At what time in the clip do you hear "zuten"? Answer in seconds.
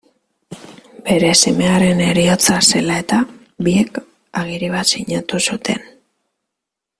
5.51-5.85